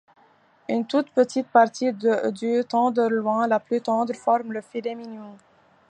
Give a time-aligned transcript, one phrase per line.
[0.67, 5.37] Une toute petite partie du tenderloin, la plus tendre, forme le filet mignon.